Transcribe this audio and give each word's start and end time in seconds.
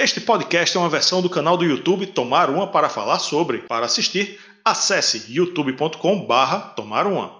Este 0.00 0.20
podcast 0.20 0.76
é 0.76 0.80
uma 0.80 0.88
versão 0.88 1.20
do 1.20 1.28
canal 1.28 1.56
do 1.56 1.64
YouTube 1.64 2.06
Tomar 2.06 2.50
Uma 2.50 2.68
para 2.68 2.88
falar 2.88 3.18
sobre. 3.18 3.58
Para 3.58 3.86
assistir, 3.86 4.38
acesse 4.64 5.24
youtube.com/barra 5.28 6.60
Tomar 6.76 7.04
Uma. 7.04 7.32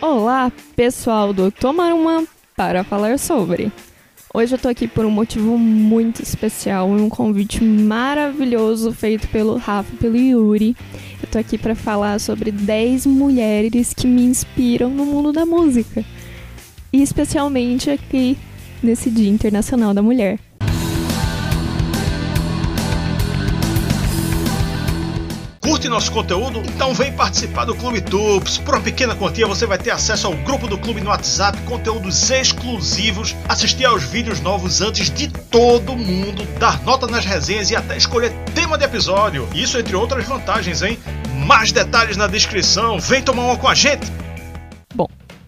Olá, 0.00 0.50
pessoal 0.74 1.34
do 1.34 1.50
Tomar 1.50 1.92
Uma 1.92 2.26
para 2.56 2.82
falar 2.82 3.18
sobre. 3.18 3.70
Hoje 4.32 4.54
eu 4.54 4.58
tô 4.58 4.68
aqui 4.68 4.88
por 4.88 5.04
um 5.04 5.10
motivo 5.10 5.58
muito 5.58 6.22
especial 6.22 6.88
e 6.88 7.02
um 7.02 7.10
convite 7.10 7.62
maravilhoso 7.62 8.94
feito 8.94 9.28
pelo 9.28 9.58
Rafa 9.58 9.92
e 9.92 9.96
pelo 9.98 10.16
Yuri. 10.16 10.74
Eu 11.22 11.28
tô 11.28 11.36
aqui 11.36 11.58
para 11.58 11.74
falar 11.74 12.18
sobre 12.18 12.50
10 12.50 13.04
mulheres 13.04 13.92
que 13.92 14.06
me 14.06 14.22
inspiram 14.22 14.88
no 14.88 15.04
mundo 15.04 15.32
da 15.32 15.44
música. 15.44 16.02
E 16.90 17.02
especialmente 17.02 17.90
aqui 17.90 18.38
nesse 18.82 19.10
Dia 19.10 19.28
Internacional 19.28 19.94
da 19.94 20.02
Mulher. 20.02 20.38
Curte 25.70 25.88
nosso 25.88 26.10
conteúdo? 26.10 26.58
Então 26.74 26.92
vem 26.92 27.12
participar 27.12 27.64
do 27.64 27.76
Clube 27.76 28.00
Tubes. 28.00 28.58
Por 28.58 28.74
uma 28.74 28.80
pequena 28.80 29.14
quantia 29.14 29.46
você 29.46 29.66
vai 29.66 29.78
ter 29.78 29.90
acesso 29.90 30.26
ao 30.26 30.34
grupo 30.34 30.66
do 30.66 30.76
clube 30.76 31.00
no 31.00 31.10
WhatsApp, 31.10 31.56
conteúdos 31.62 32.28
exclusivos, 32.28 33.36
assistir 33.48 33.84
aos 33.84 34.02
vídeos 34.02 34.40
novos 34.40 34.80
antes 34.80 35.08
de 35.08 35.28
todo 35.28 35.96
mundo, 35.96 36.44
dar 36.58 36.82
nota 36.82 37.06
nas 37.06 37.24
resenhas 37.24 37.70
e 37.70 37.76
até 37.76 37.96
escolher 37.96 38.32
tema 38.52 38.76
de 38.76 38.84
episódio. 38.84 39.48
Isso 39.54 39.78
entre 39.78 39.94
outras 39.94 40.26
vantagens, 40.26 40.82
hein? 40.82 40.98
Mais 41.46 41.70
detalhes 41.70 42.16
na 42.16 42.26
descrição. 42.26 42.98
Vem 42.98 43.22
tomar 43.22 43.44
uma 43.44 43.56
com 43.56 43.68
a 43.68 43.74
gente. 43.74 44.10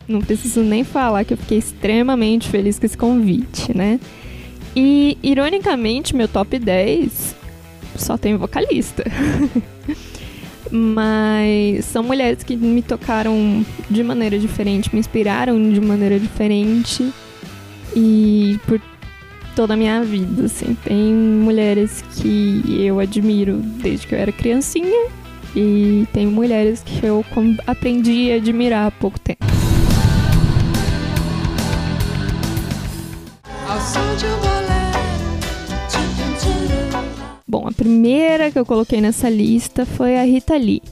Não 0.09 0.21
preciso 0.21 0.61
nem 0.61 0.85
falar 0.85 1.25
que 1.25 1.35
eu 1.35 1.39
fiquei 1.39 1.59
extremamente 1.59 2.49
feliz 2.49 2.79
com 2.79 2.87
esse 2.87 2.97
convite, 2.97 3.77
né? 3.77 4.01
E, 4.75 5.19
ironicamente, 5.23 6.17
meu 6.17 6.27
top 6.27 6.59
10 6.59 7.37
só 7.97 8.17
tem 8.17 8.37
vocalista. 8.37 9.05
Mas 10.71 11.85
são 11.85 12.03
mulheres 12.03 12.43
que 12.43 12.57
me 12.57 12.81
tocaram 12.81 13.65
de 13.91 14.03
maneira 14.03 14.39
diferente, 14.39 14.93
me 14.93 15.01
inspiraram 15.01 15.71
de 15.71 15.81
maneira 15.81 16.19
diferente 16.19 17.13
e 17.95 18.59
por 18.67 18.81
toda 19.55 19.75
a 19.75 19.77
minha 19.77 20.03
vida, 20.03 20.47
assim. 20.47 20.75
Tem 20.83 21.13
mulheres 21.13 22.03
que 22.17 22.63
eu 22.87 22.99
admiro 22.99 23.59
desde 23.59 24.07
que 24.07 24.15
eu 24.15 24.19
era 24.19 24.33
criancinha 24.33 25.11
e 25.55 26.07
tem 26.13 26.27
mulheres 26.27 26.83
que 26.83 27.05
eu 27.05 27.23
aprendi 27.67 28.33
a 28.33 28.37
admirar 28.37 28.87
há 28.87 28.91
pouco 28.91 29.21
tempo. 29.21 29.52
Bom, 37.63 37.69
a 37.69 37.73
primeira 37.73 38.51
que 38.51 38.59
eu 38.59 38.67
coloquei 38.67 39.01
nessa 39.01 39.29
lista 39.31 39.87
foi 39.87 40.19
a 40.19 40.25
Rita 40.25 40.57
Lee. 40.57 40.83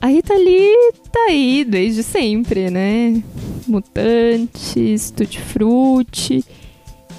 A 0.00 0.08
Rita 0.08 0.34
Lee 0.34 0.92
tá 1.12 1.26
aí 1.28 1.64
desde 1.64 2.02
sempre, 2.02 2.70
né? 2.70 3.22
Mutantes, 3.68 5.12
Tutti 5.12 5.40
Frutti 5.40 6.44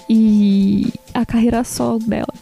e 0.09 0.91
a 1.13 1.25
carreira 1.25 1.63
solo 1.63 1.99
dela. 1.99 2.33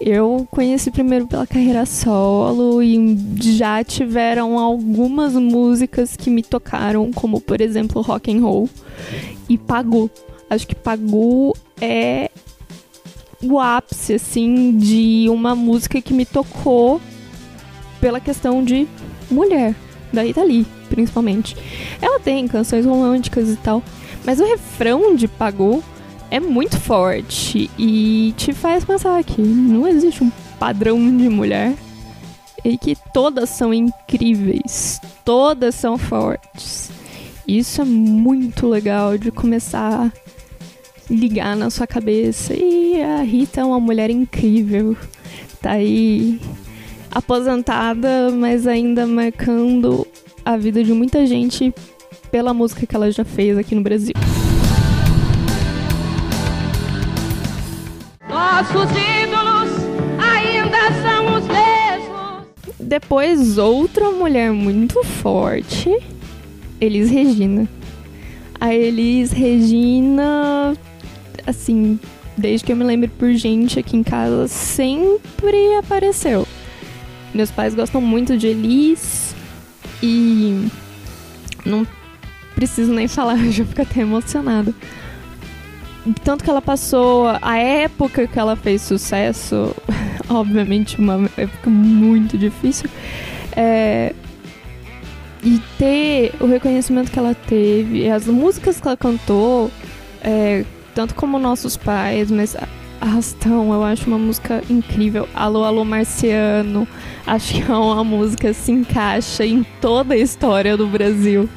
Eu 0.00 0.46
conheci 0.52 0.88
primeiro 0.92 1.26
pela 1.26 1.48
carreira 1.48 1.84
solo 1.84 2.80
e 2.80 3.18
já 3.40 3.82
tiveram 3.82 4.56
algumas 4.56 5.34
músicas 5.34 6.16
que 6.16 6.30
me 6.30 6.44
tocaram, 6.44 7.10
como 7.12 7.40
por 7.40 7.60
exemplo 7.60 8.02
Rock 8.02 8.30
and 8.30 8.40
Roll 8.40 8.70
e 9.48 9.58
Pagu. 9.58 10.08
Acho 10.48 10.64
que 10.64 10.76
Pagu 10.76 11.52
é 11.80 12.30
o 13.42 13.58
ápice, 13.58 14.14
assim, 14.14 14.76
de 14.76 15.26
uma 15.28 15.54
música 15.54 16.00
que 16.00 16.12
me 16.12 16.24
tocou 16.24 17.00
pela 18.00 18.20
questão 18.20 18.64
de 18.64 18.86
mulher, 19.30 19.74
da 20.12 20.22
Rita 20.22 20.42
principalmente. 20.88 21.56
Ela 22.00 22.20
tem 22.20 22.48
canções 22.48 22.84
românticas 22.84 23.48
e 23.48 23.56
tal, 23.56 23.82
mas 24.24 24.40
o 24.40 24.44
refrão 24.44 25.14
de 25.14 25.28
Pagou 25.28 25.82
é 26.30 26.40
muito 26.40 26.78
forte 26.78 27.70
e 27.78 28.34
te 28.36 28.52
faz 28.52 28.84
pensar 28.84 29.22
que 29.24 29.40
não 29.40 29.86
existe 29.86 30.22
um 30.22 30.30
padrão 30.58 30.98
de 31.16 31.28
mulher 31.28 31.74
e 32.64 32.76
que 32.76 32.96
todas 33.14 33.48
são 33.50 33.72
incríveis, 33.72 35.00
todas 35.24 35.74
são 35.74 35.96
fortes. 35.96 36.90
Isso 37.46 37.80
é 37.80 37.84
muito 37.84 38.66
legal 38.66 39.16
de 39.16 39.30
começar 39.30 40.12
ligar 41.10 41.56
na 41.56 41.70
sua 41.70 41.86
cabeça. 41.86 42.54
E 42.54 43.00
a 43.02 43.22
Rita 43.22 43.60
é 43.60 43.64
uma 43.64 43.80
mulher 43.80 44.10
incrível. 44.10 44.96
Tá 45.60 45.72
aí 45.72 46.40
aposentada, 47.10 48.30
mas 48.30 48.66
ainda 48.66 49.06
marcando 49.06 50.06
a 50.44 50.56
vida 50.56 50.84
de 50.84 50.92
muita 50.92 51.26
gente 51.26 51.74
pela 52.30 52.52
música 52.52 52.86
que 52.86 52.94
ela 52.94 53.10
já 53.10 53.24
fez 53.24 53.56
aqui 53.56 53.74
no 53.74 53.82
Brasil. 53.82 54.14
Nossos 58.28 58.90
ídolos 58.90 59.70
ainda 60.18 60.78
são 61.02 61.38
os 61.38 61.46
mesmos. 61.46 62.78
Depois, 62.78 63.58
outra 63.58 64.10
mulher 64.10 64.52
muito 64.52 65.02
forte, 65.02 65.90
Elis 66.80 67.10
Regina. 67.10 67.68
A 68.60 68.74
Elis 68.74 69.30
Regina 69.30 70.76
assim, 71.48 71.98
desde 72.36 72.64
que 72.64 72.72
eu 72.72 72.76
me 72.76 72.84
lembro 72.84 73.08
por 73.10 73.32
gente 73.32 73.78
aqui 73.78 73.96
em 73.96 74.02
casa, 74.02 74.46
sempre 74.48 75.76
apareceu. 75.76 76.46
Meus 77.34 77.50
pais 77.50 77.74
gostam 77.74 78.00
muito 78.00 78.36
de 78.36 78.46
Elis 78.46 79.34
e 80.02 80.68
não 81.64 81.86
preciso 82.54 82.92
nem 82.92 83.08
falar, 83.08 83.38
eu 83.44 83.52
já 83.52 83.64
fico 83.64 83.82
até 83.82 84.00
emocionada. 84.00 84.74
Tanto 86.24 86.42
que 86.42 86.48
ela 86.48 86.62
passou 86.62 87.26
a 87.42 87.58
época 87.58 88.26
que 88.26 88.38
ela 88.38 88.56
fez 88.56 88.82
sucesso, 88.82 89.74
obviamente 90.28 90.98
uma 90.98 91.28
época 91.36 91.68
muito 91.68 92.38
difícil, 92.38 92.88
é, 93.52 94.14
e 95.42 95.60
ter 95.78 96.34
o 96.40 96.46
reconhecimento 96.46 97.10
que 97.10 97.18
ela 97.18 97.34
teve, 97.34 98.08
as 98.08 98.26
músicas 98.26 98.80
que 98.80 98.86
ela 98.86 98.96
cantou, 98.96 99.70
é, 100.22 100.64
tanto 100.98 101.14
como 101.14 101.38
nossos 101.38 101.76
pais, 101.76 102.28
mas 102.28 102.56
Arrastão, 103.00 103.72
eu 103.72 103.84
acho 103.84 104.08
uma 104.08 104.18
música 104.18 104.64
incrível. 104.68 105.28
Alô, 105.32 105.62
alô, 105.62 105.84
Marciano. 105.84 106.88
Acho 107.24 107.54
que 107.54 107.62
é 107.62 107.72
uma 107.72 108.02
música 108.02 108.48
que 108.48 108.54
se 108.54 108.72
encaixa 108.72 109.46
em 109.46 109.62
toda 109.80 110.14
a 110.14 110.16
história 110.16 110.76
do 110.76 110.88
Brasil. 110.88 111.48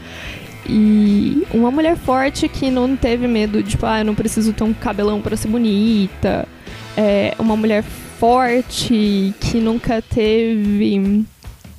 E 0.70 1.42
uma 1.52 1.72
mulher 1.72 1.98
forte 1.98 2.48
que 2.48 2.70
não 2.70 2.96
teve 2.96 3.28
medo, 3.28 3.64
tipo, 3.64 3.84
ah, 3.84 4.02
eu 4.02 4.06
não 4.06 4.14
preciso 4.14 4.54
ter 4.54 4.64
um 4.64 4.76
cabelão 4.76 5.20
para 5.24 5.36
ser 5.36 5.48
bonita. 5.48 6.48
É 6.96 7.34
uma 7.40 7.58
mulher 7.58 7.82
forte 7.82 9.34
que 9.40 9.60
nunca 9.60 10.04
teve 10.04 11.26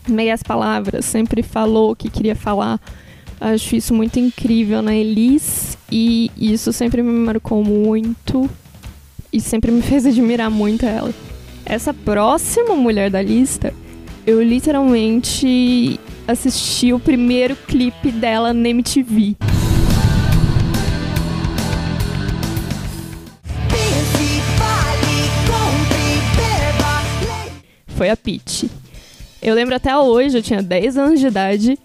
meias 0.08 0.42
palavras, 0.42 1.04
sempre 1.04 1.44
falou 1.44 1.92
o 1.92 1.96
que 1.96 2.10
queria 2.10 2.34
falar. 2.34 2.80
Acho 3.40 3.76
isso 3.76 3.94
muito 3.94 4.18
incrível 4.18 4.82
na 4.82 4.96
Elis 4.96 5.71
e 5.94 6.30
isso 6.38 6.72
sempre 6.72 7.02
me 7.02 7.12
marcou 7.12 7.62
muito 7.62 8.48
e 9.30 9.38
sempre 9.38 9.70
me 9.70 9.82
fez 9.84 10.06
admirar 10.06 10.50
muito 10.50 10.86
ela. 10.86 11.12
Essa 11.66 11.92
próxima 11.92 12.74
mulher 12.74 13.10
da 13.10 13.20
lista, 13.20 13.74
eu 14.26 14.42
literalmente 14.42 16.00
assisti 16.26 16.94
o 16.94 16.98
primeiro 16.98 17.54
clipe 17.54 18.10
dela 18.10 18.54
na 18.54 18.70
MTV. 18.70 19.36
Foi 27.88 28.08
a 28.08 28.16
Peach. 28.16 28.70
Eu 29.42 29.54
lembro 29.54 29.74
até 29.74 29.96
hoje, 29.96 30.38
eu 30.38 30.42
tinha 30.42 30.62
10 30.62 30.96
anos 30.96 31.20
de 31.20 31.26
idade 31.26 31.78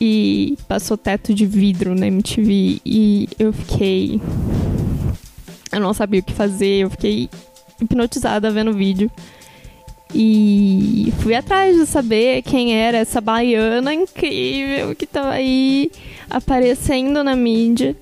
e 0.00 0.56
passou 0.68 0.96
teto 0.96 1.34
de 1.34 1.44
vidro 1.44 1.94
na 1.94 2.06
MTV 2.06 2.80
e 2.84 3.28
eu 3.38 3.52
fiquei. 3.52 4.20
Eu 5.72 5.80
não 5.80 5.92
sabia 5.92 6.20
o 6.20 6.22
que 6.22 6.32
fazer, 6.32 6.84
eu 6.84 6.90
fiquei 6.90 7.28
hipnotizada 7.80 8.50
vendo 8.50 8.70
o 8.70 8.74
vídeo. 8.74 9.10
E 10.14 11.12
fui 11.20 11.34
atrás 11.34 11.76
de 11.76 11.84
saber 11.84 12.42
quem 12.42 12.74
era 12.74 12.96
essa 12.96 13.20
baiana 13.20 13.92
incrível 13.92 14.94
que 14.94 15.06
tava 15.06 15.32
aí 15.32 15.90
aparecendo 16.30 17.22
na 17.22 17.36
mídia. 17.36 17.94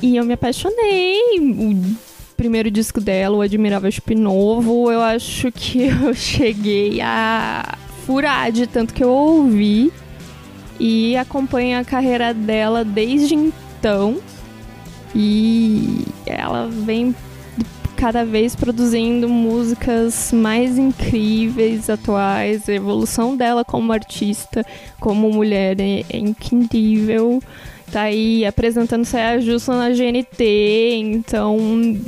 E 0.00 0.16
eu 0.16 0.24
me 0.24 0.34
apaixonei. 0.34 1.18
O 1.38 2.36
primeiro 2.36 2.70
disco 2.70 3.00
dela, 3.00 3.36
o 3.36 3.42
Admirável 3.42 3.90
Chip 3.90 4.14
Novo, 4.14 4.90
eu 4.90 5.02
acho 5.02 5.52
que 5.52 5.82
eu 5.88 6.14
cheguei 6.14 7.00
a 7.00 7.76
furar 8.06 8.50
de 8.50 8.66
tanto 8.66 8.94
que 8.94 9.04
eu 9.04 9.10
ouvi 9.10 9.92
e 10.78 11.16
acompanho 11.16 11.78
a 11.78 11.84
carreira 11.84 12.34
dela 12.34 12.84
desde 12.84 13.34
então. 13.34 14.18
E 15.14 16.04
ela 16.26 16.68
vem 16.68 17.14
cada 17.96 18.24
vez 18.24 18.56
produzindo 18.56 19.28
músicas 19.28 20.32
mais 20.32 20.76
incríveis, 20.76 21.88
atuais. 21.88 22.68
A 22.68 22.72
evolução 22.72 23.36
dela 23.36 23.64
como 23.64 23.92
artista, 23.92 24.64
como 24.98 25.30
mulher 25.30 25.80
é, 25.80 26.04
é 26.10 26.18
incrível. 26.18 27.40
Tá 27.92 28.02
aí 28.02 28.44
apresentando 28.44 29.04
Saia 29.04 29.40
Justa 29.40 29.72
na 29.76 29.90
GNT, 29.90 30.96
então 30.96 31.56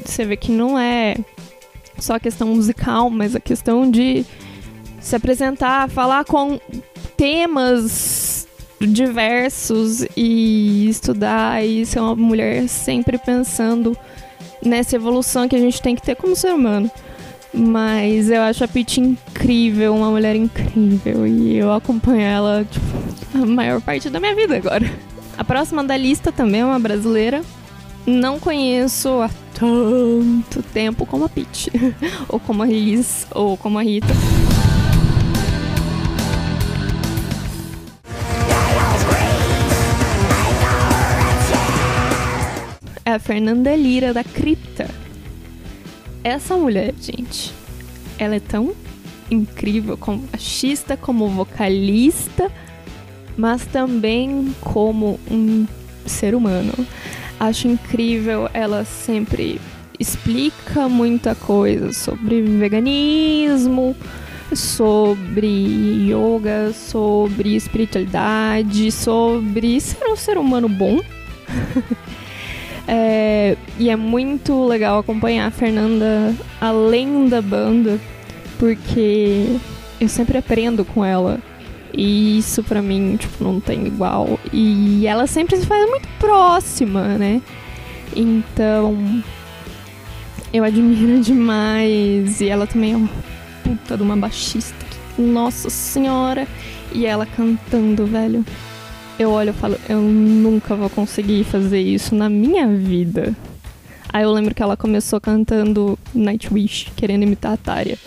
você 0.04 0.24
vê 0.24 0.36
que 0.36 0.50
não 0.50 0.76
é 0.76 1.14
só 1.98 2.14
a 2.16 2.20
questão 2.20 2.48
musical, 2.48 3.08
mas 3.08 3.36
a 3.36 3.40
questão 3.40 3.88
de 3.88 4.24
se 5.00 5.14
apresentar, 5.14 5.88
falar 5.88 6.24
com 6.24 6.58
temas 7.16 8.45
diversos 8.80 10.06
e 10.16 10.88
estudar 10.88 11.64
e 11.64 11.86
ser 11.86 12.00
uma 12.00 12.14
mulher 12.14 12.68
sempre 12.68 13.18
pensando 13.18 13.96
nessa 14.62 14.96
evolução 14.96 15.48
que 15.48 15.56
a 15.56 15.58
gente 15.58 15.80
tem 15.80 15.94
que 15.94 16.02
ter 16.02 16.16
como 16.16 16.36
ser 16.36 16.52
humano. 16.52 16.90
Mas 17.54 18.28
eu 18.28 18.42
acho 18.42 18.64
a 18.64 18.68
Peach 18.68 19.00
incrível, 19.00 19.94
uma 19.94 20.10
mulher 20.10 20.36
incrível. 20.36 21.26
E 21.26 21.56
eu 21.56 21.72
acompanho 21.72 22.20
ela 22.20 22.66
tipo, 22.70 22.84
a 23.34 23.46
maior 23.46 23.80
parte 23.80 24.10
da 24.10 24.20
minha 24.20 24.34
vida 24.34 24.56
agora. 24.56 24.90
A 25.38 25.44
próxima 25.44 25.82
da 25.82 25.96
lista 25.96 26.30
também 26.30 26.60
é 26.60 26.64
uma 26.64 26.78
brasileira. 26.78 27.42
Não 28.06 28.38
conheço 28.38 29.08
há 29.20 29.30
tanto 29.54 30.62
tempo 30.72 31.06
como 31.06 31.24
a 31.24 31.28
Peach, 31.28 31.70
ou 32.28 32.38
como 32.38 32.62
a 32.62 32.66
Liz, 32.66 33.26
ou 33.30 33.56
como 33.56 33.78
a 33.78 33.82
Rita. 33.82 34.14
Fernanda 43.18 43.74
Lira 43.74 44.12
da 44.12 44.24
Cripta. 44.24 44.88
Essa 46.22 46.56
mulher, 46.56 46.94
gente, 47.00 47.52
ela 48.18 48.34
é 48.36 48.40
tão 48.40 48.74
incrível 49.30 49.96
como 49.96 50.18
baixista, 50.18 50.96
como 50.96 51.28
vocalista, 51.28 52.50
mas 53.36 53.66
também 53.66 54.54
como 54.60 55.20
um 55.30 55.66
ser 56.04 56.34
humano. 56.34 56.72
Acho 57.38 57.68
incrível, 57.68 58.48
ela 58.52 58.84
sempre 58.84 59.60
explica 59.98 60.88
muita 60.88 61.34
coisa 61.34 61.92
sobre 61.92 62.42
veganismo, 62.42 63.94
sobre 64.54 65.46
yoga, 66.10 66.72
sobre 66.72 67.56
espiritualidade, 67.56 68.90
sobre 68.92 69.80
ser 69.80 70.06
um 70.06 70.16
ser 70.16 70.38
humano 70.38 70.68
bom. 70.68 71.00
É, 72.88 73.56
e 73.78 73.90
é 73.90 73.96
muito 73.96 74.64
legal 74.64 74.98
acompanhar 74.98 75.48
a 75.48 75.50
Fernanda 75.50 76.34
além 76.60 77.28
da 77.28 77.42
banda, 77.42 77.98
porque 78.58 79.56
eu 80.00 80.08
sempre 80.08 80.38
aprendo 80.38 80.84
com 80.84 81.04
ela. 81.04 81.40
E 81.92 82.38
isso 82.38 82.62
pra 82.62 82.82
mim, 82.82 83.16
tipo, 83.16 83.42
não 83.42 83.58
tem 83.58 83.86
igual. 83.86 84.38
E 84.52 85.06
ela 85.06 85.26
sempre 85.26 85.56
se 85.56 85.66
faz 85.66 85.88
muito 85.88 86.08
próxima, 86.18 87.16
né? 87.16 87.40
Então, 88.14 89.22
eu 90.52 90.62
admiro 90.62 91.20
demais. 91.20 92.40
E 92.40 92.48
ela 92.48 92.66
também 92.66 92.92
é 92.92 92.96
uma 92.96 93.10
puta 93.64 93.96
de 93.96 94.02
uma 94.02 94.16
baixista. 94.16 94.76
Nossa 95.18 95.70
senhora! 95.70 96.46
E 96.92 97.06
ela 97.06 97.24
cantando, 97.24 98.06
velho 98.06 98.44
eu 99.18 99.30
olho 99.30 99.50
e 99.50 99.52
falo, 99.52 99.76
eu 99.88 100.00
nunca 100.00 100.74
vou 100.74 100.90
conseguir 100.90 101.44
fazer 101.44 101.80
isso 101.80 102.14
na 102.14 102.28
minha 102.28 102.68
vida. 102.68 103.34
Aí 104.12 104.22
eu 104.22 104.32
lembro 104.32 104.54
que 104.54 104.62
ela 104.62 104.76
começou 104.76 105.20
cantando 105.20 105.98
Nightwish, 106.14 106.92
querendo 106.96 107.22
imitar 107.22 107.52
a 107.52 107.56
Tária. 107.56 107.98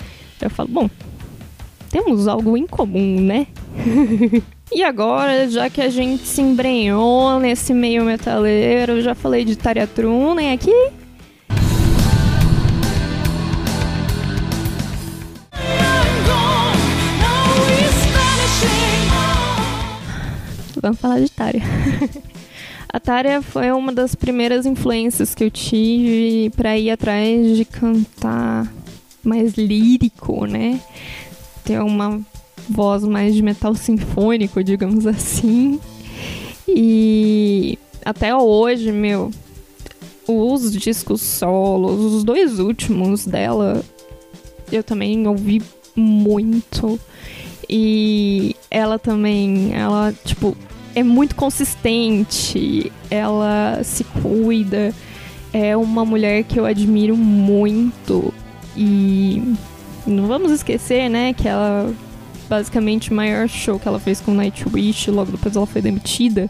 Eu 0.42 0.50
falo, 0.50 0.70
bom, 0.70 0.90
temos 1.90 2.28
algo 2.28 2.56
em 2.56 2.66
comum, 2.66 3.20
né? 3.20 3.48
e 4.72 4.84
agora, 4.84 5.50
já 5.50 5.70
que 5.70 5.82
a 5.82 5.90
gente 5.90 6.26
se 6.26 6.42
embrenhou 6.42 7.40
nesse 7.40 7.74
meio 7.74 8.04
metaleiro, 8.04 9.02
já 9.02 9.14
falei 9.16 9.44
de 9.44 9.56
Tária 9.56 9.88
Trunen 9.88 10.54
aqui, 10.54 10.74
vamos 20.82 21.00
falar 21.00 21.20
de 21.20 21.30
Tária. 21.30 21.62
a 22.92 23.00
Tária 23.00 23.42
foi 23.42 23.72
uma 23.72 23.92
das 23.92 24.16
primeiras 24.16 24.66
influências 24.66 25.36
que 25.36 25.44
eu 25.44 25.52
tive 25.52 26.50
para 26.56 26.78
ir 26.78 26.92
atrás 26.92 27.58
de 27.58 27.66
cantar 27.66 28.72
mais 29.24 29.54
lírico, 29.54 30.46
né? 30.46 30.80
Ter 31.64 31.82
uma 31.82 32.20
voz 32.70 33.04
mais 33.04 33.36
de 33.36 33.42
metal 33.42 33.76
sinfônico, 33.76 34.64
digamos 34.64 35.06
assim. 35.06 35.80
E 36.68 37.78
até 38.06 38.36
hoje, 38.36 38.92
meu, 38.92 39.32
os 40.28 40.72
discos 40.72 41.22
solos, 41.22 42.14
os 42.14 42.24
dois 42.24 42.60
últimos 42.60 43.26
dela, 43.26 43.84
eu 44.72 44.84
também 44.84 45.28
ouvi 45.28 45.62
muito. 45.96 47.00
E 47.68 48.49
ela 48.70 49.00
também, 49.00 49.74
ela, 49.74 50.14
tipo, 50.24 50.56
é 50.96 51.04
muito 51.04 51.36
consistente, 51.36 52.92
ela 53.10 53.82
se 53.84 54.04
cuida, 54.04 54.94
é 55.54 55.76
uma 55.76 56.06
mulher 56.06 56.44
que 56.44 56.60
eu 56.60 56.66
admiro 56.66 57.16
muito 57.18 58.34
e 58.76 59.56
não 60.06 60.28
vamos 60.28 60.52
esquecer, 60.52 61.10
né, 61.10 61.34
que 61.34 61.48
ela 61.48 61.94
basicamente 62.50 63.12
o 63.12 63.14
maior 63.14 63.48
show 63.48 63.80
que 63.80 63.88
ela 63.88 64.00
fez 64.00 64.20
com 64.20 64.34
Nightwish, 64.34 65.12
logo 65.12 65.32
depois 65.32 65.56
ela 65.56 65.68
foi 65.68 65.82
demitida. 65.82 66.50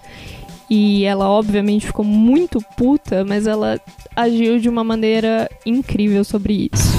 E 0.70 1.04
ela 1.04 1.28
obviamente 1.28 1.88
ficou 1.88 2.06
muito 2.06 2.62
puta, 2.78 3.26
mas 3.26 3.48
ela 3.48 3.82
agiu 4.16 4.60
de 4.60 4.70
uma 4.70 4.84
maneira 4.84 5.50
incrível 5.66 6.24
sobre 6.24 6.70
isso. 6.72 6.99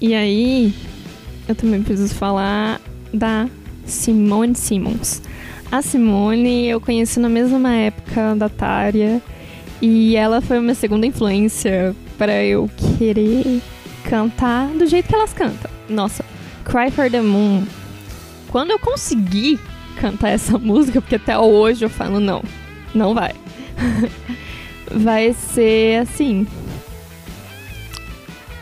E 0.00 0.14
aí, 0.14 0.72
eu 1.48 1.54
também 1.54 1.82
preciso 1.82 2.14
falar 2.14 2.80
da 3.12 3.48
Simone 3.84 4.54
Simmons. 4.54 5.22
A 5.70 5.82
Simone 5.82 6.66
eu 6.66 6.80
conheci 6.80 7.18
na 7.18 7.28
mesma 7.28 7.74
época 7.74 8.34
da 8.36 8.48
Tária 8.48 9.20
e 9.82 10.16
ela 10.16 10.40
foi 10.40 10.58
uma 10.58 10.74
segunda 10.74 11.06
influência 11.06 11.94
para 12.16 12.44
eu 12.44 12.70
querer 12.98 13.60
cantar 14.04 14.68
do 14.68 14.86
jeito 14.86 15.08
que 15.08 15.14
elas 15.14 15.32
cantam. 15.32 15.70
Nossa, 15.88 16.24
Cry 16.64 16.90
for 16.90 17.10
the 17.10 17.20
Moon. 17.20 17.64
Quando 18.50 18.70
eu 18.70 18.78
consegui 18.78 19.58
cantar 20.00 20.30
essa 20.30 20.56
música, 20.58 21.00
porque 21.00 21.16
até 21.16 21.36
hoje 21.38 21.84
eu 21.84 21.90
falo 21.90 22.20
não, 22.20 22.42
não 22.94 23.14
vai. 23.14 23.34
vai 24.90 25.32
ser 25.32 26.02
assim, 26.02 26.46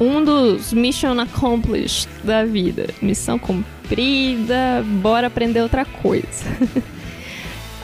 um 0.01 0.23
dos 0.23 0.73
mission 0.73 1.19
accomplished 1.21 2.09
da 2.23 2.45
vida. 2.45 2.89
Missão 3.01 3.39
cumprida, 3.39 4.85
bora 5.01 5.27
aprender 5.27 5.61
outra 5.61 5.85
coisa. 5.85 6.45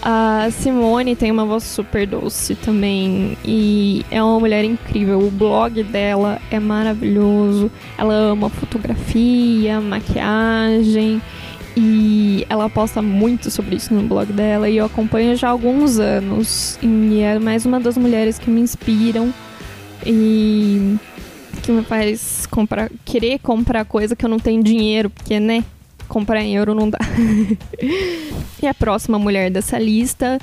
A 0.04 0.50
Simone 0.50 1.14
tem 1.14 1.30
uma 1.30 1.44
voz 1.44 1.62
super 1.62 2.04
doce 2.08 2.56
também 2.56 3.38
e 3.44 4.04
é 4.10 4.20
uma 4.20 4.40
mulher 4.40 4.64
incrível. 4.64 5.20
O 5.20 5.30
blog 5.30 5.80
dela 5.84 6.40
é 6.50 6.58
maravilhoso. 6.58 7.70
Ela 7.96 8.12
ama 8.12 8.50
fotografia, 8.50 9.80
maquiagem 9.80 11.22
e 11.76 12.44
ela 12.50 12.68
posta 12.68 13.00
muito 13.00 13.48
sobre 13.48 13.76
isso 13.76 13.94
no 13.94 14.02
blog 14.02 14.32
dela 14.32 14.68
e 14.68 14.76
eu 14.76 14.86
acompanho 14.86 15.36
já 15.36 15.46
há 15.46 15.50
alguns 15.52 16.00
anos. 16.00 16.76
E 16.82 17.20
é 17.20 17.38
mais 17.38 17.64
uma 17.64 17.78
das 17.78 17.96
mulheres 17.96 18.40
que 18.40 18.50
me 18.50 18.60
inspiram 18.60 19.32
e 20.04 20.96
que 21.62 21.72
me 21.72 21.82
faz 21.82 22.46
comprar, 22.46 22.90
querer 23.04 23.38
comprar 23.38 23.84
coisa 23.84 24.16
que 24.16 24.24
eu 24.24 24.28
não 24.28 24.38
tenho 24.38 24.62
dinheiro, 24.62 25.08
porque, 25.08 25.38
né? 25.38 25.64
Comprar 26.08 26.42
em 26.42 26.54
euro 26.56 26.74
não 26.74 26.90
dá. 26.90 26.98
e 28.62 28.66
a 28.66 28.74
próxima 28.74 29.18
mulher 29.18 29.50
dessa 29.50 29.78
lista 29.78 30.38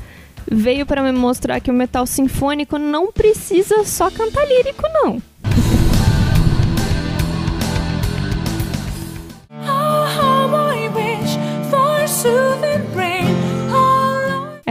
veio 0.50 0.86
para 0.86 1.04
me 1.04 1.12
mostrar 1.12 1.60
que 1.60 1.70
o 1.70 1.74
metal 1.74 2.08
sinfônico 2.08 2.78
não 2.78 3.12
precisa 3.12 3.84
só 3.84 4.10
cantar 4.10 4.48
lírico, 4.48 4.84
não. 4.94 5.22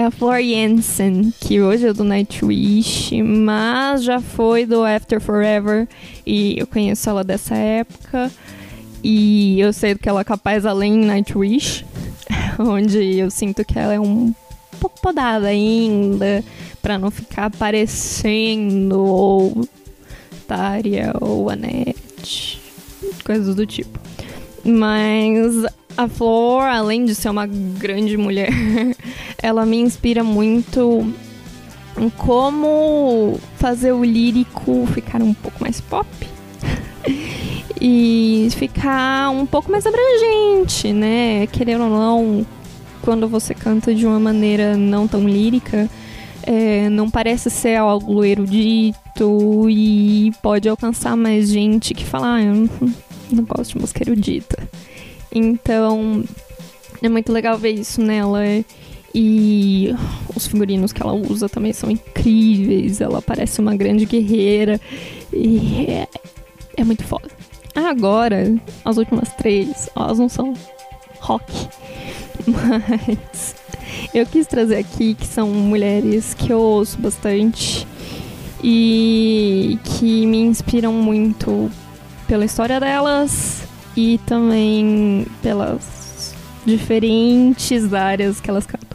A 0.09 0.11
Flor 0.11 0.41
Jensen, 0.41 1.35
que 1.39 1.61
hoje 1.61 1.87
é 1.87 1.93
do 1.93 2.03
Nightwish, 2.03 3.23
mas 3.23 4.03
já 4.03 4.19
foi 4.21 4.65
do 4.65 4.83
After 4.83 5.21
Forever 5.21 5.87
e 6.27 6.59
eu 6.59 6.67
conheço 6.67 7.11
ela 7.11 7.23
dessa 7.23 7.55
época. 7.55 8.31
E 9.05 9.61
eu 9.61 9.71
sei 9.71 9.95
que 9.95 10.09
ela 10.09 10.23
é 10.23 10.25
capaz 10.25 10.65
além 10.65 10.97
Nightwish, 10.97 11.85
onde 12.59 13.19
eu 13.19 13.31
sinto 13.31 13.63
que 13.67 13.79
ela 13.79 13.93
é 13.93 14.01
um 14.01 14.35
pouco 14.81 14.99
podada 15.03 15.49
ainda, 15.49 16.43
para 16.81 16.99
não 16.99 17.11
ficar 17.11 17.45
aparecendo 17.45 18.99
ou 18.99 19.69
Tária 20.47 21.13
ou 21.21 21.51
Anete, 21.51 22.63
coisas 23.25 23.55
do 23.55 23.67
tipo. 23.67 24.01
Mas 24.65 25.67
a 25.99 26.07
Flor, 26.07 26.63
além 26.63 27.05
de 27.05 27.13
ser 27.13 27.29
uma 27.29 27.45
grande 27.45 28.17
mulher, 28.17 28.51
ela 29.43 29.67
me 29.67 29.79
inspira 29.79 30.23
muito 30.23 31.13
em 31.99 32.09
como 32.09 33.37
fazer 33.57 33.91
o 33.91 34.05
lírico 34.05 34.87
ficar 34.95 35.21
um 35.21 35.35
pouco 35.35 35.61
mais 35.61 35.81
pop 35.81 36.07
e 37.81 38.47
ficar 38.53 39.31
um 39.31 39.45
pouco 39.45 39.73
mais 39.73 39.85
abrangente, 39.87 40.93
né? 40.93 41.49
Querendo 41.49 41.83
ou 41.83 41.91
não, 41.91 42.47
quando 43.03 43.27
você 43.27 43.53
canta 43.53 43.93
de 43.93 44.07
uma 44.07 44.21
maneira 44.21 44.77
não 44.77 45.09
tão 45.09 45.29
lírica, 45.29 45.91
é, 46.45 46.89
não 46.89 47.11
parece 47.11 47.51
ser 47.51 47.75
algo 47.75 48.25
erudito 48.25 49.69
e 49.69 50.33
pode 50.41 50.69
alcançar 50.69 51.17
mais 51.17 51.51
gente 51.51 51.93
que 51.93 52.05
fala, 52.05 52.37
ah, 52.37 52.41
eu 52.41 52.55
não, 52.55 52.69
não 53.33 53.45
gosto 53.45 53.73
de 53.73 53.81
música 53.81 54.05
erudita. 54.05 54.69
Então, 55.33 56.25
é 57.03 57.09
muito 57.09 57.33
legal 57.33 57.57
ver 57.59 57.73
isso 57.73 58.01
nela. 58.01 58.43
E 59.15 59.95
os 60.35 60.47
figurinos 60.47 60.93
que 60.93 61.03
ela 61.03 61.15
usa 61.15 61.49
também 61.49 61.73
são 61.73 61.91
incríveis. 61.91 63.01
Ela 63.01 63.23
parece 63.23 63.61
uma 63.61 63.77
grande 63.77 64.05
guerreira. 64.05 64.81
E 65.33 65.87
é, 65.89 66.09
é 66.77 66.85
muito 66.85 67.05
foda. 67.05 67.29
Agora, 67.75 68.55
as 68.85 68.97
últimas 68.97 69.33
três, 69.35 69.89
elas 69.97 70.19
não 70.19 70.29
são 70.29 70.55
rock. 71.21 71.53
Mas 72.47 73.55
eu 74.15 74.27
quis 74.27 74.47
trazer 74.47 74.77
aqui 74.77 75.15
que 75.15 75.27
são 75.27 75.49
mulheres 75.49 76.35
que 76.35 76.53
eu 76.53 76.59
ouço 76.59 76.99
bastante 76.99 77.87
e 78.63 79.79
que 79.85 80.27
me 80.27 80.39
inspiram 80.39 80.93
muito 80.93 81.71
pela 82.27 82.45
história 82.45 82.81
delas 82.81 83.68
e 83.99 84.17
também 84.19 85.27
pelas 85.43 86.33
diferentes 86.65 87.93
áreas 87.93 88.41
que 88.41 88.49
elas 88.49 88.65
cantam. 88.65 88.87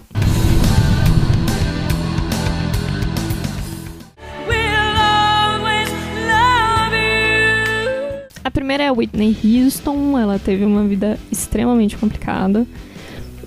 A 8.45 8.51
primeira 8.51 8.83
é 8.83 8.87
a 8.87 8.93
Whitney 8.93 9.35
Houston, 9.43 10.17
ela 10.17 10.39
teve 10.39 10.63
uma 10.63 10.85
vida 10.85 11.19
extremamente 11.29 11.97
complicada, 11.97 12.65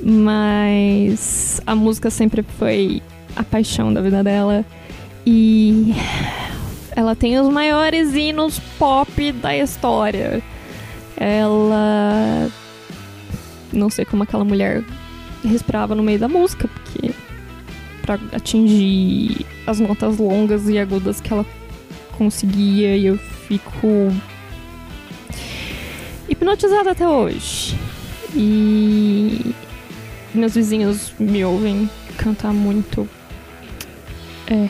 mas 0.02 1.62
a 1.66 1.75
música 1.75 2.10
sempre 2.10 2.44
foi 2.58 3.02
a 3.34 3.42
paixão 3.42 3.94
da 3.94 4.02
vida 4.02 4.22
dela 4.22 4.62
e 5.25 5.94
ela 6.94 7.16
tem 7.16 7.40
os 7.40 7.48
maiores 7.48 8.14
hinos 8.14 8.58
pop 8.78 9.32
da 9.32 9.56
história. 9.56 10.42
Ela 11.16 12.50
não 13.73 13.90
sei 13.90 14.04
como 14.04 14.23
aquela 14.23 14.44
mulher 14.44 14.85
respirava 15.44 15.94
no 15.94 16.02
meio 16.02 16.18
da 16.18 16.28
música, 16.28 16.68
porque 16.68 17.12
para 18.02 18.18
atingir 18.32 19.44
as 19.66 19.80
notas 19.80 20.18
longas 20.18 20.68
e 20.68 20.78
agudas 20.78 21.20
que 21.20 21.32
ela 21.32 21.44
conseguia, 22.16 22.96
e 22.96 23.06
eu 23.06 23.18
fico 23.18 24.12
hipnotizada 26.28 26.92
até 26.92 27.06
hoje. 27.08 27.76
E 28.35 29.54
meus 30.35 30.54
vizinhos 30.54 31.12
me 31.18 31.44
ouvem 31.44 31.88
cantar 32.16 32.52
muito. 32.52 33.08
É. 34.46 34.68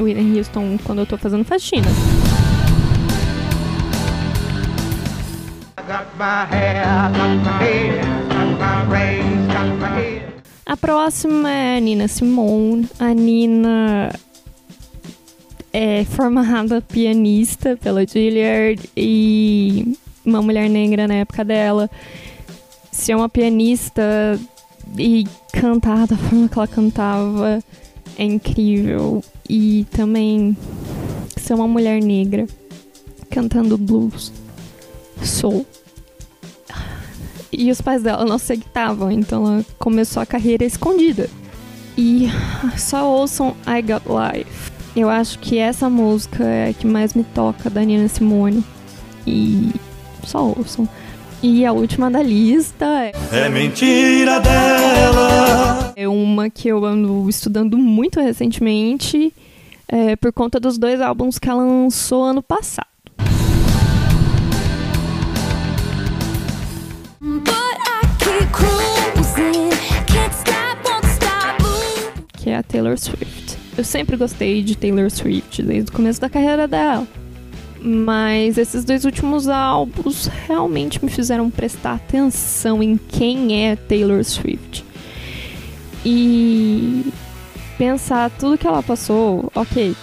Whitney 0.00 0.38
Houston 0.38 0.78
quando 0.84 1.00
eu 1.00 1.06
tô 1.06 1.16
fazendo 1.16 1.44
faxina. 1.44 1.88
A 10.64 10.76
próxima 10.78 11.50
é 11.50 11.76
a 11.76 11.80
Nina 11.80 12.08
Simone. 12.08 12.88
A 12.98 13.12
Nina 13.12 14.10
é 15.70 16.04
formada 16.04 16.80
pianista 16.80 17.76
pela 17.76 18.06
Juilliard 18.06 18.82
e 18.96 19.94
uma 20.24 20.40
mulher 20.40 20.70
negra 20.70 21.06
na 21.06 21.16
época 21.16 21.44
dela. 21.44 21.90
Ser 22.90 23.14
uma 23.14 23.28
pianista 23.28 24.40
e 24.96 25.26
cantar 25.52 26.06
da 26.06 26.16
forma 26.16 26.48
que 26.48 26.58
ela 26.58 26.66
cantava 26.66 27.62
é 28.16 28.24
incrível. 28.24 29.22
E 29.46 29.84
também 29.90 30.56
ser 31.36 31.52
uma 31.52 31.68
mulher 31.68 32.02
negra 32.02 32.46
cantando 33.28 33.76
blues, 33.76 34.32
soul. 35.22 35.66
E 37.58 37.70
os 37.70 37.80
pais 37.80 38.02
dela 38.02 38.24
não 38.24 38.36
aceitavam, 38.36 39.10
então 39.10 39.46
ela 39.46 39.64
começou 39.78 40.22
a 40.22 40.26
carreira 40.26 40.64
escondida. 40.64 41.30
E 41.96 42.28
só 42.76 43.10
ouçam 43.10 43.56
I 43.66 43.80
Got 43.80 44.04
Life. 44.06 44.72
Eu 44.94 45.08
acho 45.08 45.38
que 45.38 45.58
essa 45.58 45.88
música 45.88 46.44
é 46.44 46.70
a 46.70 46.72
que 46.74 46.86
mais 46.86 47.14
me 47.14 47.24
toca 47.24 47.70
da 47.70 47.82
Nina 47.82 48.08
Simone. 48.08 48.62
E 49.26 49.72
só 50.22 50.44
ouçam. 50.44 50.88
E 51.42 51.64
a 51.64 51.72
última 51.72 52.10
da 52.10 52.22
lista 52.22 52.84
é. 52.84 53.12
É 53.32 53.48
mentira 53.48 54.40
dela! 54.40 55.92
É 55.96 56.08
uma 56.08 56.48
que 56.50 56.68
eu 56.68 56.84
ando 56.84 57.28
estudando 57.28 57.76
muito 57.78 58.20
recentemente, 58.20 59.32
é, 59.88 60.16
por 60.16 60.32
conta 60.32 60.58
dos 60.58 60.78
dois 60.78 61.00
álbuns 61.00 61.38
que 61.38 61.48
ela 61.48 61.62
lançou 61.62 62.24
ano 62.24 62.42
passado. 62.42 62.95
A 72.56 72.62
Taylor 72.62 72.98
Swift. 72.98 73.56
Eu 73.76 73.84
sempre 73.84 74.16
gostei 74.16 74.62
de 74.62 74.76
Taylor 74.76 75.10
Swift 75.10 75.62
desde 75.62 75.90
o 75.90 75.92
começo 75.92 76.20
da 76.20 76.28
carreira 76.28 76.66
dela. 76.66 77.06
Mas 77.80 78.58
esses 78.58 78.84
dois 78.84 79.04
últimos 79.04 79.48
álbuns 79.48 80.26
realmente 80.46 81.04
me 81.04 81.10
fizeram 81.10 81.50
prestar 81.50 81.94
atenção 81.94 82.82
em 82.82 82.96
quem 82.96 83.66
é 83.66 83.76
Taylor 83.76 84.24
Swift. 84.24 84.84
E 86.04 87.12
pensar 87.76 88.30
tudo 88.30 88.58
que 88.58 88.66
ela 88.66 88.82
passou, 88.82 89.50
ok, 89.54 89.94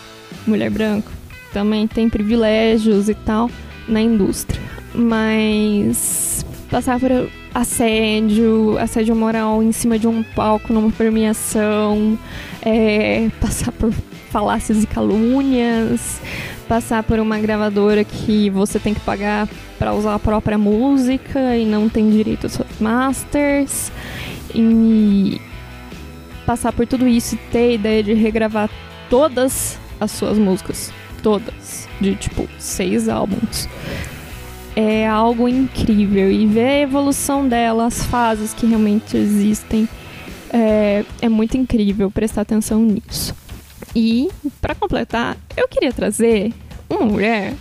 mulher 0.45 0.69
branca, 0.69 1.11
também 1.51 1.87
tem 1.87 2.09
privilégios 2.09 3.09
e 3.09 3.13
tal 3.13 3.49
na 3.87 4.01
indústria. 4.01 4.61
Mas 4.93 6.32
passar 6.73 6.99
por 6.99 7.29
assédio, 7.53 8.79
assédio 8.79 9.15
moral 9.15 9.61
em 9.61 9.71
cima 9.71 9.99
de 9.99 10.07
um 10.07 10.23
palco 10.23 10.73
numa 10.73 10.89
premiação, 10.89 12.17
é, 12.63 13.29
passar 13.39 13.71
por 13.71 13.93
falácias 14.31 14.83
e 14.83 14.87
calúnias, 14.87 16.19
passar 16.67 17.03
por 17.03 17.19
uma 17.19 17.37
gravadora 17.37 18.03
que 18.03 18.49
você 18.49 18.79
tem 18.79 18.95
que 18.95 19.01
pagar 19.01 19.47
para 19.77 19.93
usar 19.93 20.15
a 20.15 20.19
própria 20.19 20.57
música 20.57 21.55
e 21.55 21.63
não 21.63 21.87
tem 21.87 22.09
direito 22.09 22.45
aos 22.47 22.59
masters. 22.81 23.91
E 24.55 25.39
passar 26.43 26.73
por 26.73 26.87
tudo 26.87 27.07
isso 27.07 27.35
e 27.35 27.37
ter 27.51 27.69
a 27.69 27.73
ideia 27.73 28.03
de 28.03 28.13
regravar 28.15 28.67
todas 29.11 29.77
as 29.99 30.09
suas 30.09 30.39
músicas. 30.39 30.91
Todas. 31.21 31.87
De 32.01 32.15
tipo, 32.15 32.49
seis 32.57 33.07
álbuns. 33.07 33.69
É 34.75 35.07
algo 35.07 35.47
incrível. 35.47 36.31
E 36.31 36.45
ver 36.45 36.65
a 36.65 36.79
evolução 36.81 37.47
dela, 37.47 37.85
as 37.85 38.03
fases 38.05 38.53
que 38.53 38.65
realmente 38.65 39.15
existem. 39.15 39.87
É, 40.49 41.03
é 41.21 41.29
muito 41.29 41.57
incrível 41.57 42.11
prestar 42.11 42.41
atenção 42.41 42.79
nisso. 42.81 43.35
E, 43.95 44.29
para 44.61 44.73
completar, 44.73 45.37
eu 45.55 45.67
queria 45.67 45.91
trazer 45.91 46.53
uma 46.89 47.05
mulher 47.05 47.53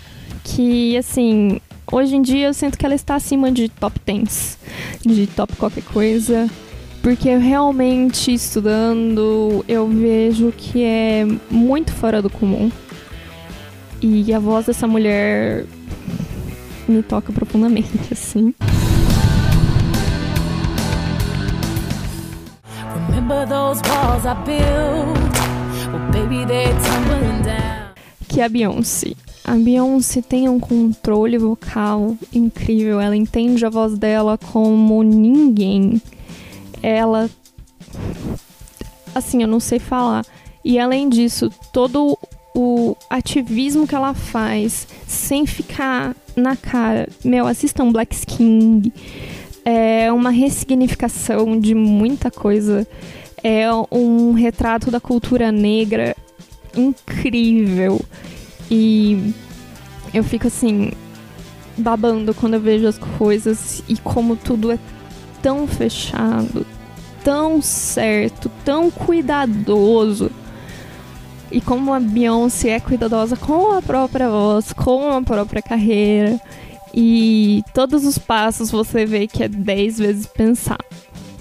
que, 0.44 0.96
assim, 0.96 1.60
hoje 1.90 2.16
em 2.16 2.22
dia 2.22 2.46
eu 2.46 2.54
sinto 2.54 2.78
que 2.78 2.84
ela 2.84 2.94
está 2.94 3.14
acima 3.14 3.50
de 3.50 3.68
top 3.68 4.00
10, 4.04 4.58
de 5.04 5.26
top 5.26 5.54
qualquer 5.56 5.84
coisa, 5.84 6.48
porque 7.02 7.34
realmente 7.36 8.32
estudando 8.32 9.64
eu 9.68 9.86
vejo 9.88 10.52
que 10.56 10.82
é 10.82 11.26
muito 11.50 11.92
fora 11.92 12.22
do 12.22 12.30
comum. 12.30 12.70
E 14.00 14.32
a 14.34 14.38
voz 14.38 14.66
dessa 14.66 14.86
mulher 14.86 15.64
me 16.88 17.02
toca 17.02 17.32
profundamente, 17.32 18.12
assim. 18.12 18.54
Que 28.28 28.40
é 28.40 28.44
a 28.44 28.48
Beyoncé. 28.48 29.12
a 29.44 29.54
Beyoncé 29.54 30.22
tem 30.22 30.48
um 30.48 30.58
controle 30.58 31.38
vocal 31.38 32.16
incrível. 32.32 33.00
Ela 33.00 33.16
entende 33.16 33.64
a 33.64 33.70
voz 33.70 33.98
dela 33.98 34.38
como 34.38 35.02
ninguém. 35.02 36.00
Ela. 36.82 37.28
Assim, 39.14 39.42
eu 39.42 39.48
não 39.48 39.60
sei 39.60 39.78
falar. 39.78 40.24
E 40.64 40.78
além 40.78 41.08
disso, 41.08 41.50
todo 41.72 42.18
o 42.54 42.96
ativismo 43.08 43.86
que 43.86 43.94
ela 43.94 44.14
faz, 44.14 44.86
sem 45.06 45.46
ficar 45.46 46.14
na 46.36 46.56
cara. 46.56 47.08
Meu, 47.24 47.46
assistam 47.46 47.90
Black 47.90 48.26
King. 48.26 48.92
É 49.64 50.12
uma 50.12 50.30
ressignificação 50.30 51.58
de 51.58 51.74
muita 51.74 52.30
coisa. 52.30 52.86
É 53.42 53.66
um 53.90 54.32
retrato 54.32 54.90
da 54.90 55.00
cultura 55.00 55.50
negra 55.50 56.16
incrível. 56.76 58.00
E 58.70 59.32
eu 60.12 60.22
fico 60.24 60.46
assim, 60.46 60.92
babando 61.76 62.34
quando 62.34 62.54
eu 62.54 62.60
vejo 62.60 62.86
as 62.86 62.98
coisas 62.98 63.82
e 63.88 63.96
como 63.96 64.36
tudo 64.36 64.70
é 64.70 64.78
tão 65.42 65.66
fechado, 65.66 66.64
tão 67.24 67.60
certo, 67.60 68.50
tão 68.64 68.90
cuidadoso. 68.90 70.30
E 71.52 71.60
como 71.60 71.92
a 71.92 72.00
Beyoncé 72.00 72.70
é 72.70 72.80
cuidadosa 72.80 73.36
com 73.36 73.72
a 73.72 73.82
própria 73.82 74.28
voz, 74.30 74.72
com 74.72 75.10
a 75.10 75.20
própria 75.20 75.60
carreira. 75.60 76.40
E 76.94 77.62
todos 77.74 78.06
os 78.06 78.16
passos 78.16 78.70
você 78.70 79.04
vê 79.04 79.26
que 79.26 79.42
é 79.42 79.48
10 79.48 79.98
vezes 79.98 80.26
pensar. 80.26 80.78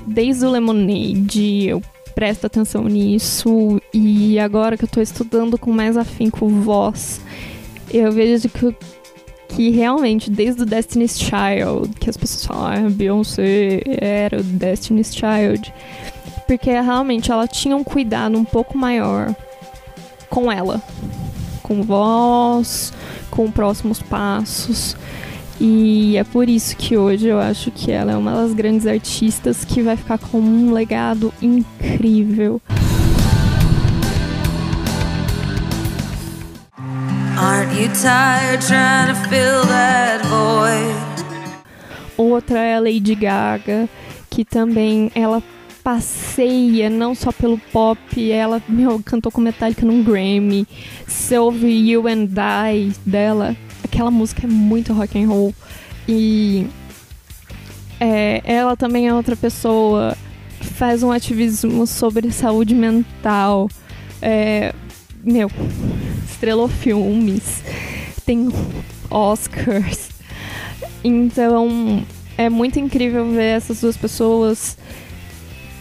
Desde 0.06 0.46
o 0.46 0.52
Lemonade, 0.52 1.66
eu 1.66 1.82
presto 2.14 2.46
atenção 2.46 2.84
nisso. 2.84 3.82
E 3.94 4.38
agora 4.38 4.78
que 4.78 4.84
eu 4.84 4.90
tô 4.90 5.02
estudando 5.02 5.58
com 5.58 5.72
mais 5.72 5.96
afinco 5.96 6.48
voz, 6.48 7.22
eu 7.90 8.12
vejo 8.12 8.50
que, 8.50 8.76
que 9.50 9.70
realmente, 9.70 10.30
desde 10.30 10.64
o 10.64 10.66
Destiny's 10.66 11.18
Child, 11.18 11.96
que 12.00 12.10
as 12.10 12.18
pessoas 12.18 12.46
falam, 12.46 12.88
ah, 12.88 12.90
Beyoncé 12.90 13.82
era 13.86 14.40
o 14.40 14.44
Destiny's 14.44 15.14
Child, 15.14 15.74
porque 16.48 16.70
realmente 16.70 17.32
ela 17.32 17.48
tinha 17.48 17.78
um 17.78 17.84
cuidado 17.84 18.38
um 18.38 18.44
pouco 18.44 18.78
maior 18.78 19.34
com 20.32 20.52
ela, 20.52 20.82
com 21.62 21.84
voz, 21.84 22.92
com 23.30 23.52
próximos 23.52 24.02
passos. 24.02 24.96
E 25.60 26.18
é 26.18 26.24
por 26.24 26.50
isso 26.50 26.76
que 26.76 26.98
hoje 26.98 27.28
eu 27.28 27.40
acho 27.40 27.70
que 27.70 27.92
ela 27.92 28.14
é 28.14 28.18
uma 28.18 28.34
das 28.34 28.54
grandes 28.54 28.88
artistas 28.88 29.64
que 29.64 29.84
vai 29.84 29.96
ficar 29.96 30.18
com 30.18 30.40
um 30.40 30.74
legado 30.74 31.32
incrível. 31.40 32.60
Aren't 37.38 37.74
you 37.80 37.90
tired 37.90 38.62
trying 38.62 39.08
to 39.08 39.16
fill 39.30 39.62
that 39.68 40.26
void? 40.28 41.12
Outra 42.18 42.60
é 42.60 42.76
a 42.76 42.80
Lady 42.80 43.16
Gaga, 43.16 43.90
que 44.30 44.46
também 44.46 45.12
ela 45.14 45.42
passeia 45.84 46.90
não 46.90 47.16
só 47.16 47.32
pelo 47.32 47.58
pop, 47.58 48.32
ela 48.32 48.62
meu, 48.68 49.02
cantou 49.04 49.32
com 49.32 49.42
Metallica 49.42 49.86
num 49.86 50.04
Grammy. 50.04 50.68
Ouve 51.40 51.68
You 51.68 52.08
and 52.08 52.30
I 52.38 52.92
dela, 53.06 53.56
aquela 53.84 54.12
música 54.12 54.46
é 54.46 54.50
muito 54.50 54.94
rock 54.94 55.18
and 55.22 55.28
roll. 55.28 55.54
E 56.08 56.68
é, 58.00 58.42
ela 58.44 58.76
também 58.76 59.08
é 59.08 59.14
outra 59.14 59.36
pessoa, 59.36 60.18
faz 60.60 61.04
um 61.04 61.12
ativismo 61.12 61.86
sobre 61.88 62.32
saúde 62.32 62.74
mental. 62.74 63.70
É, 64.22 64.74
meu, 65.24 65.50
estrelou 66.30 66.68
filmes, 66.68 67.64
tem 68.26 68.50
Oscars. 69.10 70.10
Então 71.04 72.04
é 72.38 72.50
muito 72.50 72.80
incrível 72.80 73.30
ver 73.32 73.58
essas 73.58 73.82
duas 73.82 73.98
pessoas 73.98 74.78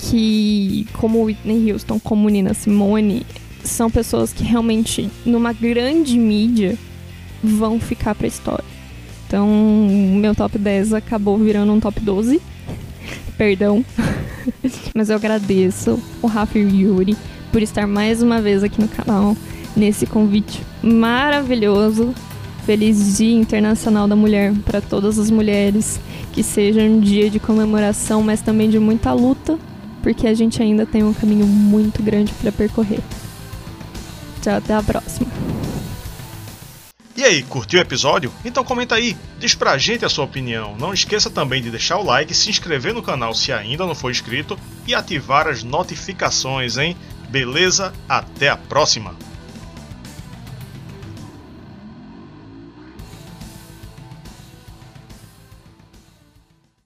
que, 0.00 0.86
como 0.94 1.22
Whitney 1.22 1.70
Houston, 1.70 2.00
como 2.00 2.28
Nina 2.28 2.54
Simone, 2.54 3.26
são 3.62 3.90
pessoas 3.90 4.32
que 4.32 4.42
realmente, 4.42 5.10
numa 5.24 5.52
grande 5.52 6.18
mídia, 6.18 6.76
vão 7.42 7.78
ficar 7.78 8.14
pra 8.14 8.26
história. 8.26 8.64
Então, 9.26 9.46
meu 10.16 10.34
top 10.34 10.58
10 10.58 10.94
acabou 10.94 11.36
virando 11.38 11.72
um 11.72 11.78
top 11.78 12.00
12. 12.00 12.40
Perdão. 13.36 13.84
Mas 14.94 15.10
eu 15.10 15.16
agradeço 15.16 16.00
o 16.22 16.26
Rafa 16.26 16.58
e 16.58 16.64
o 16.64 16.68
Yuri 16.68 17.16
por 17.52 17.62
estar 17.62 17.86
mais 17.86 18.22
uma 18.22 18.40
vez 18.40 18.64
aqui 18.64 18.80
no 18.80 18.88
canal, 18.88 19.36
nesse 19.76 20.06
convite 20.06 20.62
maravilhoso. 20.82 22.14
Feliz 22.64 23.16
Dia 23.16 23.36
Internacional 23.36 24.06
da 24.06 24.16
Mulher 24.16 24.52
para 24.64 24.80
todas 24.80 25.18
as 25.18 25.30
mulheres. 25.30 26.00
Que 26.32 26.42
seja 26.42 26.80
um 26.80 27.00
dia 27.00 27.28
de 27.28 27.40
comemoração, 27.40 28.22
mas 28.22 28.40
também 28.40 28.70
de 28.70 28.78
muita 28.78 29.12
luta 29.12 29.58
porque 30.02 30.26
a 30.26 30.34
gente 30.34 30.62
ainda 30.62 30.84
tem 30.84 31.02
um 31.02 31.12
caminho 31.12 31.46
muito 31.46 32.02
grande 32.02 32.32
para 32.34 32.50
percorrer. 32.50 33.00
Tchau, 34.42 34.54
até 34.54 34.74
a 34.74 34.82
próxima. 34.82 35.30
E 37.16 37.24
aí, 37.24 37.42
curtiu 37.42 37.78
o 37.78 37.82
episódio? 37.82 38.32
Então 38.44 38.64
comenta 38.64 38.94
aí, 38.94 39.14
diz 39.38 39.54
pra 39.54 39.76
gente 39.76 40.04
a 40.06 40.08
sua 40.08 40.24
opinião. 40.24 40.74
Não 40.78 40.94
esqueça 40.94 41.28
também 41.28 41.60
de 41.60 41.70
deixar 41.70 41.98
o 41.98 42.04
like, 42.04 42.34
se 42.34 42.48
inscrever 42.48 42.94
no 42.94 43.02
canal 43.02 43.34
se 43.34 43.52
ainda 43.52 43.86
não 43.86 43.94
for 43.94 44.10
inscrito 44.10 44.58
e 44.86 44.94
ativar 44.94 45.46
as 45.46 45.62
notificações, 45.62 46.78
hein? 46.78 46.96
Beleza? 47.28 47.92
Até 48.08 48.48
a 48.48 48.56
próxima! 48.56 49.14